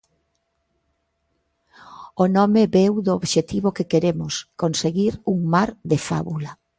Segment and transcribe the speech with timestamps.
[2.23, 6.51] O nome veu do obxectivo que queremos, conseguir un mar de fábula.